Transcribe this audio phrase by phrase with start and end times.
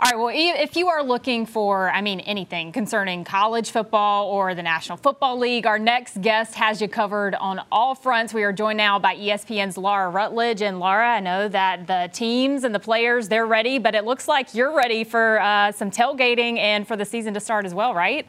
[0.00, 0.16] All right.
[0.16, 4.96] Well, if you are looking for, I mean, anything concerning college football or the National
[4.96, 8.32] Football League, our next guest has you covered on all fronts.
[8.32, 10.62] We are joined now by ESPN's Laura Rutledge.
[10.62, 14.28] And Laura, I know that the teams and the players, they're ready, but it looks
[14.28, 17.92] like you're ready for uh, some tailgating and for the season to start as well,
[17.92, 18.24] right?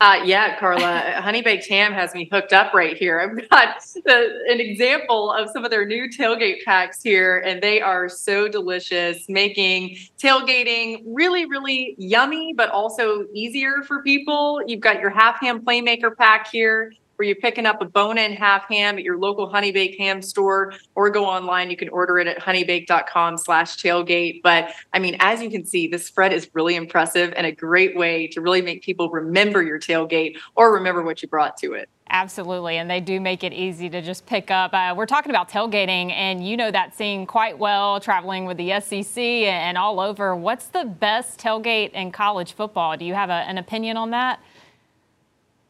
[0.00, 3.20] Uh, yeah, Carla, Honey Baked Ham has me hooked up right here.
[3.20, 7.82] I've got the, an example of some of their new tailgate packs here, and they
[7.82, 14.62] are so delicious, making tailgating really, really yummy, but also easier for people.
[14.66, 18.66] You've got your half ham playmaker pack here where you're picking up a bone-in half
[18.70, 21.70] ham at your local Honey Baked Ham store, or go online.
[21.70, 24.40] You can order it at honeybaked.com slash tailgate.
[24.42, 27.94] But I mean, as you can see, this spread is really impressive and a great
[27.94, 31.90] way to really make people remember your tailgate or remember what you brought to it.
[32.08, 34.72] Absolutely, and they do make it easy to just pick up.
[34.72, 38.80] Uh, we're talking about tailgating, and you know that scene quite well, traveling with the
[38.80, 40.34] SEC and all over.
[40.34, 42.96] What's the best tailgate in college football?
[42.96, 44.40] Do you have a, an opinion on that?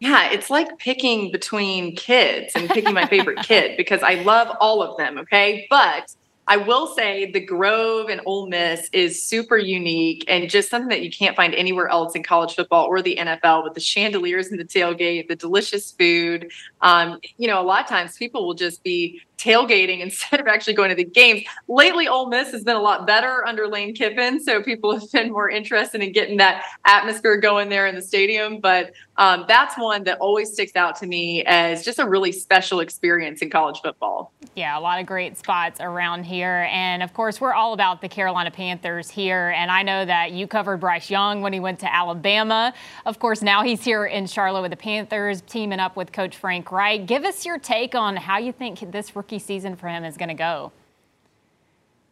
[0.00, 4.82] Yeah, it's like picking between kids and picking my favorite kid because I love all
[4.82, 5.18] of them.
[5.18, 5.66] Okay.
[5.68, 6.14] But
[6.50, 11.02] I will say the Grove and Ole Miss is super unique and just something that
[11.02, 14.58] you can't find anywhere else in college football or the NFL with the chandeliers and
[14.58, 16.50] the tailgate, the delicious food.
[16.80, 20.74] Um, you know, a lot of times people will just be tailgating instead of actually
[20.74, 21.42] going to the games.
[21.68, 25.32] Lately, Ole Miss has been a lot better under Lane Kiffin, so people have been
[25.32, 28.60] more interested in getting that atmosphere going there in the stadium.
[28.60, 32.80] But um, that's one that always sticks out to me as just a really special
[32.80, 34.32] experience in college football.
[34.54, 38.08] Yeah, a lot of great spots around here, and of course, we're all about the
[38.08, 39.50] Carolina Panthers here.
[39.50, 42.72] And I know that you covered Bryce Young when he went to Alabama.
[43.06, 46.72] Of course, now he's here in Charlotte with the Panthers, teaming up with Coach Frank
[46.72, 47.06] Reich.
[47.06, 50.16] Give us your take on how you think this rookie rookie season for him is
[50.16, 50.72] going to go?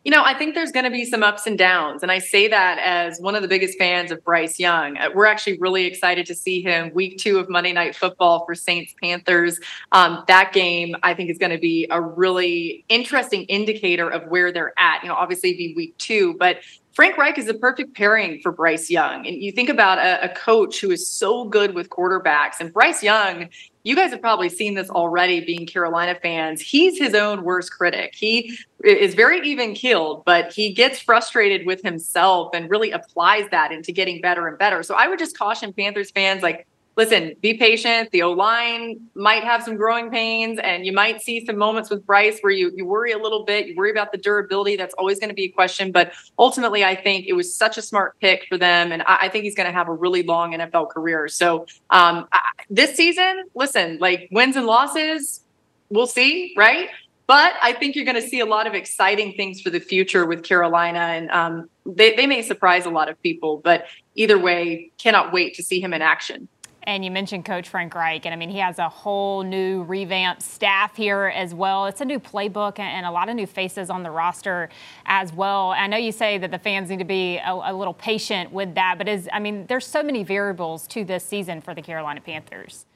[0.04, 2.02] You know, I think there's going to be some ups and downs.
[2.02, 4.96] And I say that as one of the biggest fans of Bryce Young.
[4.96, 8.54] Uh, we're actually really excited to see him week two of Monday Night Football for
[8.54, 9.58] Saints Panthers.
[9.90, 14.52] Um, that game, I think, is going to be a really interesting indicator of where
[14.52, 15.02] they're at.
[15.02, 16.58] You know, obviously, be week two, but
[16.98, 19.24] Frank Reich is a perfect pairing for Bryce Young.
[19.24, 23.04] And you think about a, a, coach who is so good with quarterbacks, and Bryce
[23.04, 23.50] Young,
[23.84, 26.60] you guys have probably seen this already being Carolina fans.
[26.60, 28.16] He's his own worst critic.
[28.16, 33.70] He is very even keeled, but he gets frustrated with himself and really applies that
[33.70, 34.82] into getting better and better.
[34.82, 36.66] So I would just caution Panthers fans like,
[36.98, 38.10] listen, be patient.
[38.10, 42.04] The O line might have some growing pains, and you might see some moments with
[42.04, 43.68] Bryce where you you worry a little bit.
[43.68, 44.76] You worry about the durability.
[44.76, 45.92] That's always going to be a question.
[45.92, 49.28] But ultimately, I think it was such a smart pick for them, and I, I
[49.28, 51.28] think he's going to have a really long NFL career.
[51.28, 55.44] So um, I, this season, listen, like wins and losses,
[55.90, 56.88] we'll see, right?
[57.28, 60.26] But I think you're going to see a lot of exciting things for the future
[60.26, 63.60] with Carolina, and um, they, they may surprise a lot of people.
[63.62, 63.84] But
[64.16, 66.48] either way, cannot wait to see him in action.
[66.88, 70.40] And you mentioned Coach Frank Reich, and I mean, he has a whole new revamped
[70.40, 71.84] staff here as well.
[71.84, 74.70] It's a new playbook and a lot of new faces on the roster
[75.04, 75.72] as well.
[75.72, 78.74] I know you say that the fans need to be a, a little patient with
[78.76, 82.22] that, but is I mean, there's so many variables to this season for the Carolina
[82.22, 82.86] Panthers.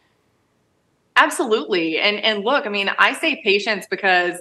[1.17, 1.99] Absolutely.
[1.99, 4.41] And and look, I mean, I say patience because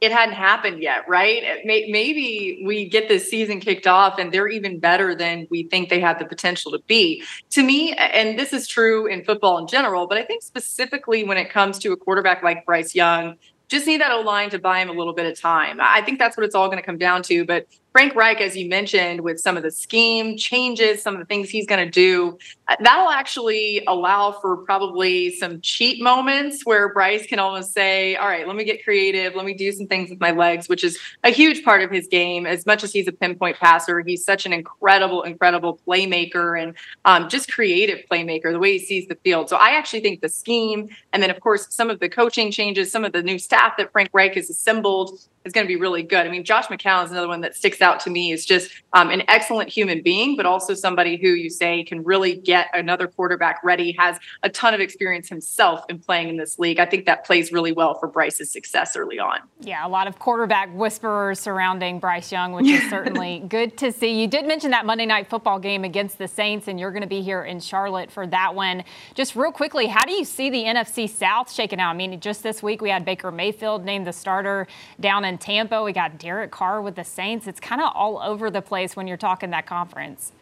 [0.00, 1.42] it hadn't happened yet, right?
[1.64, 5.88] May, maybe we get this season kicked off and they're even better than we think
[5.88, 7.24] they have the potential to be.
[7.50, 11.36] To me, and this is true in football in general, but I think specifically when
[11.36, 13.34] it comes to a quarterback like Bryce Young,
[13.66, 15.78] just need that O line to buy him a little bit of time.
[15.80, 17.44] I think that's what it's all going to come down to.
[17.44, 17.66] But
[17.98, 21.50] Frank Reich, as you mentioned, with some of the scheme changes, some of the things
[21.50, 22.38] he's going to do,
[22.68, 28.28] uh, that'll actually allow for probably some cheat moments where Bryce can almost say, All
[28.28, 29.34] right, let me get creative.
[29.34, 32.06] Let me do some things with my legs, which is a huge part of his
[32.06, 32.46] game.
[32.46, 37.28] As much as he's a pinpoint passer, he's such an incredible, incredible playmaker and um,
[37.28, 39.48] just creative playmaker, the way he sees the field.
[39.48, 42.92] So I actually think the scheme, and then, of course, some of the coaching changes,
[42.92, 46.02] some of the new staff that Frank Reich has assembled is going to be really
[46.02, 46.26] good.
[46.26, 48.32] I mean, Josh McCown is another one that sticks out to me.
[48.32, 52.36] Is just um, an excellent human being, but also somebody who you say can really
[52.36, 53.92] get another quarterback ready.
[53.98, 56.78] Has a ton of experience himself in playing in this league.
[56.78, 59.40] I think that plays really well for Bryce's success early on.
[59.60, 64.20] Yeah, a lot of quarterback whisperers surrounding Bryce Young, which is certainly good to see.
[64.20, 67.08] You did mention that Monday Night Football game against the Saints, and you're going to
[67.08, 68.84] be here in Charlotte for that one.
[69.14, 71.90] Just real quickly, how do you see the NFC South shaking out?
[71.90, 74.66] I mean, just this week we had Baker Mayfield named the starter
[75.00, 75.82] down in Tampa.
[75.82, 77.46] We got Derek Carr with the Saints.
[77.46, 80.32] It's kind of all over the place when you're talking that conference.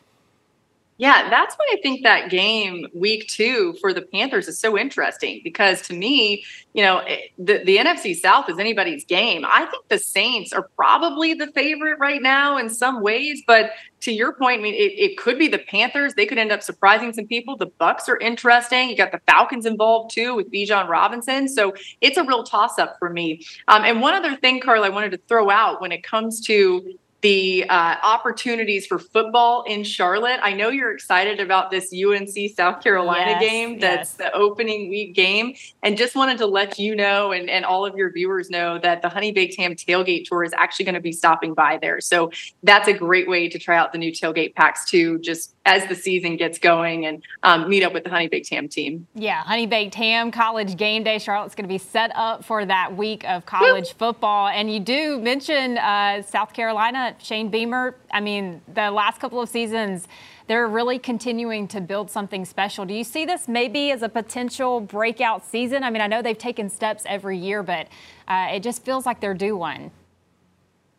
[0.98, 5.42] Yeah, that's why I think that game week two for the Panthers is so interesting
[5.44, 6.42] because to me,
[6.72, 7.04] you know,
[7.36, 9.44] the, the NFC South is anybody's game.
[9.44, 13.72] I think the Saints are probably the favorite right now in some ways, but
[14.02, 16.14] to your point, I mean, it, it could be the Panthers.
[16.14, 17.58] They could end up surprising some people.
[17.58, 18.88] The Bucs are interesting.
[18.88, 21.48] You got the Falcons involved too with Bijan Robinson.
[21.48, 23.44] So it's a real toss up for me.
[23.68, 26.96] Um, and one other thing, Carl, I wanted to throw out when it comes to
[27.22, 30.38] the uh, opportunities for football in Charlotte.
[30.42, 34.30] I know you're excited about this UNC South Carolina yes, game that's yes.
[34.30, 35.54] the opening week game.
[35.82, 39.02] And just wanted to let you know and, and all of your viewers know that
[39.02, 42.00] the Honey Baked Ham Tailgate Tour is actually going to be stopping by there.
[42.00, 42.30] So
[42.62, 45.94] that's a great way to try out the new tailgate packs too, just as the
[45.94, 49.06] season gets going and um, meet up with the Honey Baked Ham team.
[49.14, 51.18] Yeah, Honey Baked Ham College Game Day.
[51.18, 54.48] Charlotte's going to be set up for that week of college football.
[54.48, 59.48] And you do mention uh, South Carolina Shane Beamer, I mean, the last couple of
[59.48, 60.08] seasons,
[60.46, 62.84] they're really continuing to build something special.
[62.84, 65.82] Do you see this maybe as a potential breakout season?
[65.82, 67.88] I mean, I know they've taken steps every year, but
[68.28, 69.90] uh, it just feels like they're due one.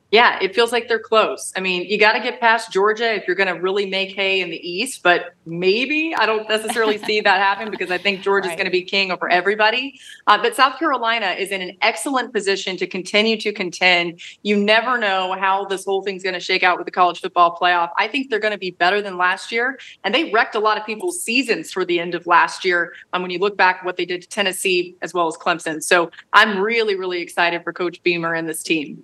[0.09, 1.51] Yeah, it feels like they're close.
[1.57, 4.39] I mean, you got to get past Georgia if you're going to really make hay
[4.39, 8.51] in the East, but maybe I don't necessarily see that happen because I think Georgia's
[8.51, 8.57] right.
[8.57, 9.99] going to be king over everybody.
[10.25, 14.21] Uh, but South Carolina is in an excellent position to continue to contend.
[14.43, 17.57] You never know how this whole thing's going to shake out with the college football
[17.61, 17.89] playoff.
[17.97, 20.77] I think they're going to be better than last year, and they wrecked a lot
[20.77, 22.93] of people's seasons for the end of last year.
[23.11, 26.11] Um, when you look back what they did to Tennessee as well as Clemson, so
[26.31, 29.03] I'm really, really excited for Coach Beamer and this team.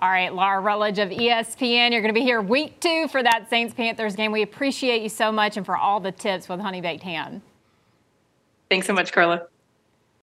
[0.00, 3.50] All right, Laura Rutledge of ESPN, you're going to be here week two for that
[3.50, 4.30] Saints Panthers game.
[4.30, 7.42] We appreciate you so much and for all the tips with Honey Baked Ham.
[8.70, 9.48] Thanks so much, Carla.